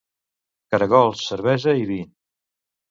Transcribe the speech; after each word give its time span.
Caragols, 0.75 1.21
cervesa 1.29 1.79
i 1.85 1.89
vi. 1.93 2.03